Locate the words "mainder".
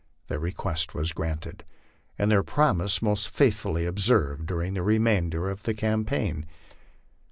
4.97-5.47